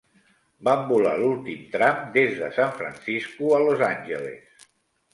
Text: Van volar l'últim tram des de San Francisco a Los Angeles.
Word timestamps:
Van 0.69 0.79
volar 0.91 1.11
l'últim 1.19 1.61
tram 1.77 2.01
des 2.17 2.35
de 2.41 2.51
San 2.59 2.75
Francisco 2.83 3.55
a 3.55 3.63
Los 3.69 3.89
Angeles. 3.93 4.71